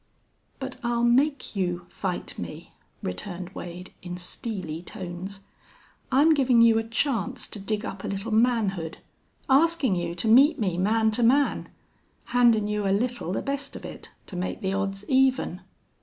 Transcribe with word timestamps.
"But 0.57 0.77
I'll 0.81 1.03
make 1.03 1.55
you 1.55 1.85
fight 1.87 2.39
me," 2.39 2.73
returned 3.03 3.49
Wade, 3.51 3.93
in 4.01 4.17
steely 4.17 4.81
tones. 4.81 5.41
"I'm 6.11 6.33
givin' 6.33 6.63
you 6.63 6.79
a 6.79 6.83
chance 6.83 7.45
to 7.49 7.59
dig 7.59 7.85
up 7.85 8.03
a 8.03 8.07
little 8.07 8.31
manhood. 8.31 8.97
Askin' 9.47 9.93
you 9.93 10.15
to 10.15 10.27
meet 10.27 10.57
me 10.57 10.79
man 10.79 11.11
to 11.11 11.21
man! 11.21 11.69
Handin' 12.33 12.67
you 12.67 12.87
a 12.87 12.89
little 12.89 13.31
the 13.31 13.43
best 13.43 13.75
of 13.75 13.85
it 13.85 14.09
to 14.25 14.35
make 14.35 14.61
the 14.61 14.73
odds 14.73 15.05
even!... 15.07 15.61